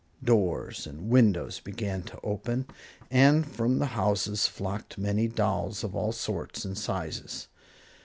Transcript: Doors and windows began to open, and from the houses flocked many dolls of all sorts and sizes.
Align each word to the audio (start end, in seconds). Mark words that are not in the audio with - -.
Doors 0.23 0.87
and 0.87 1.09
windows 1.11 1.59
began 1.59 2.01
to 2.05 2.19
open, 2.23 2.65
and 3.11 3.45
from 3.45 3.77
the 3.77 3.85
houses 3.93 4.47
flocked 4.47 4.97
many 4.97 5.27
dolls 5.27 5.83
of 5.83 5.95
all 5.95 6.11
sorts 6.11 6.65
and 6.65 6.75
sizes. 6.75 7.49